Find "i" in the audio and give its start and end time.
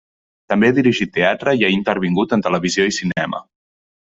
1.61-1.67, 2.93-2.99